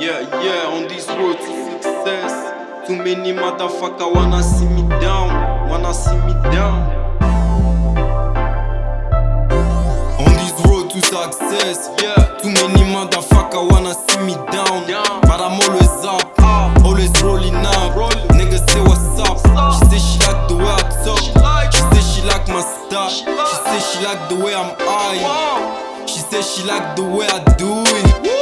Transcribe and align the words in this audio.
Yeah, 0.00 0.20
yeah, 0.42 0.72
on 0.74 0.88
this 0.88 1.06
road 1.08 1.36
to 1.36 1.50
success. 1.82 2.32
Too 2.86 2.96
many 2.96 3.32
motherfucker 3.32 4.12
wanna 4.14 4.42
see 4.42 4.64
me 4.66 4.82
down, 5.00 5.68
wanna 5.68 5.92
see 5.92 6.16
me 6.26 6.32
down. 6.50 6.88
On 10.18 10.32
this 10.40 10.54
road 10.66 10.90
to 10.90 11.00
success, 11.02 11.90
yeah. 12.02 12.38
Too 12.40 12.48
many 12.48 12.82
motherfucker 12.94 13.70
wanna 13.70 13.94
see 13.94 14.20
me 14.24 14.34
down, 14.50 14.86
Down. 14.88 15.20
but 15.22 15.40
I'm 15.40 15.60
always 15.68 16.04
up, 16.04 16.32
Up. 16.40 16.82
always 16.84 17.12
rolling 17.22 17.54
up. 17.56 17.94
Rolling. 17.94 18.26
Niggas 18.38 18.64
say 18.70 18.80
what's 18.80 19.20
up. 19.20 19.38
up? 19.56 19.74
She 19.84 19.90
say 19.90 19.98
she 19.98 20.18
like 20.26 20.48
the 20.48 20.56
way 20.56 20.64
I 20.64 21.04
talk. 21.04 21.18
She 21.20 21.32
like 21.34 21.72
She 21.72 21.80
say 21.92 22.02
she 22.20 22.26
like 22.26 22.48
my 22.48 22.62
style. 22.62 23.10
She 23.10 23.24
She 23.24 23.56
say 23.68 23.80
she 24.00 24.04
like 24.06 24.28
the 24.30 24.36
way 24.36 24.54
I'm 24.54 24.74
high. 24.80 25.22
Wow. 25.22 26.06
She 26.06 26.20
say 26.20 26.40
she 26.42 26.66
like 26.66 26.96
the 26.96 27.04
way 27.04 27.26
I 27.28 27.44
do 27.58 27.68
it. 27.86 28.39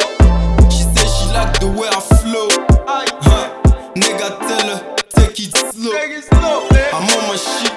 Like 1.39 1.61
the 1.61 1.68
way 1.68 1.86
I 1.86 2.00
flow. 2.18 2.49
Huh. 2.90 3.46
Nigga 3.94 4.29
tell 4.43 4.67
her, 4.75 4.81
take 5.14 5.39
it 5.39 5.54
slow. 5.54 5.93
Take 5.95 6.18
it 6.18 6.25
slow, 6.25 6.67
man. 6.75 6.90
I'm 6.90 7.07
on 7.14 7.22
my 7.31 7.36
shit, 7.39 7.75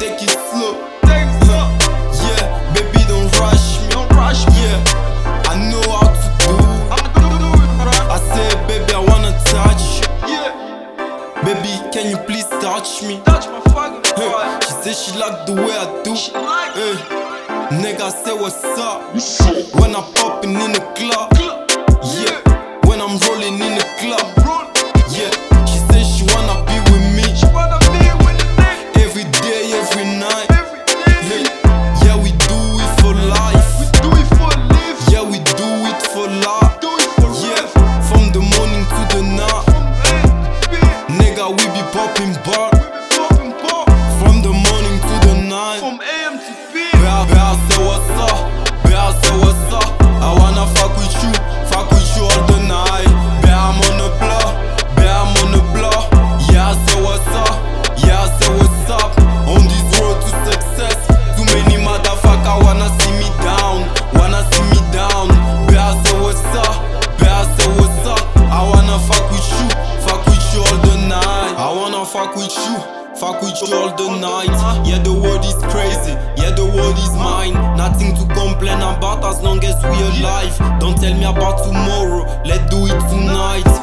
take 0.00 0.22
it 0.24 0.32
slow. 0.48 0.72
Take. 1.04 1.28
Yeah, 2.24 2.44
baby, 2.72 3.04
don't 3.04 3.28
rush 3.36 3.80
me. 3.80 3.88
Don't 3.92 4.08
rush 4.16 4.46
me. 4.48 4.56
Yeah, 4.56 5.52
I 5.52 5.54
know 5.68 5.84
how 5.92 6.08
to 6.16 6.28
do. 6.40 6.54
It. 7.60 7.68
I 8.08 8.18
say, 8.32 8.48
baby, 8.68 8.92
I 8.96 9.04
wanna 9.10 9.36
touch 9.52 9.84
you. 10.00 10.08
Yeah. 10.32 11.44
Baby, 11.44 11.72
can 11.92 12.08
you 12.08 12.16
please 12.24 12.48
touch 12.64 13.02
me? 13.02 13.20
Touch 13.26 13.46
my 13.52 13.60
fucking 13.68 14.00
Hey, 14.16 14.32
she 14.64 14.72
say 14.80 14.94
she 14.96 15.18
like 15.18 15.44
the 15.46 15.52
way 15.52 15.76
I 15.76 16.02
do. 16.04 16.16
She 16.16 16.32
like 16.32 16.72
eh. 16.76 16.96
Hey, 16.96 17.84
nigga 17.84 18.08
say 18.24 18.32
what's 18.32 18.64
up? 18.80 19.12
When 19.78 19.94
I'm 19.94 20.08
popping 20.14 20.56
in 20.56 20.72
the 20.72 20.80
club. 20.96 21.28
Club. 21.36 21.68
Yeah, 22.04 22.43
when 22.94 23.02
I'm 23.02 23.18
rolling 23.28 23.54
in 23.54 23.74
the 23.74 23.84
club. 23.98 24.43
Fuck 72.14 72.36
with 72.36 72.54
you. 72.56 72.78
Fuck 73.18 73.42
with 73.42 73.58
you 73.60 73.74
all 73.74 73.90
the 73.96 74.08
night. 74.22 74.54
Yeah, 74.86 75.02
the 75.02 75.12
world 75.12 75.44
is 75.44 75.58
crazy. 75.74 76.14
Yeah, 76.38 76.54
the 76.54 76.64
world 76.64 76.96
is 76.96 77.10
mine. 77.18 77.54
Nothing 77.76 78.14
to 78.14 78.22
complain 78.34 78.78
about 78.78 79.24
as 79.24 79.42
long 79.42 79.58
as 79.64 79.74
we 79.82 79.98
alive. 80.14 80.54
Don't 80.78 80.94
tell 80.94 81.12
me 81.12 81.24
about 81.24 81.64
tomorrow. 81.66 82.22
Let's 82.46 82.70
do 82.70 82.86
it 82.86 83.00
tonight. 83.10 83.73